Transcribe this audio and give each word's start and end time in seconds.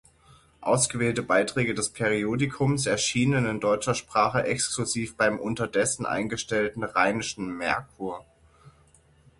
Ausgewählte 0.61 1.21
Beiträge 1.21 1.75
des 1.75 1.89
Periodikums 1.91 2.87
erschienen 2.87 3.45
in 3.45 3.59
deutscher 3.59 3.93
Sprache 3.93 4.43
exklusiv 4.45 5.15
beim 5.15 5.37
unterdessen 5.37 6.07
eingestellten 6.07 6.83
Rheinischen 6.83 7.55
Merkur. 7.55 8.25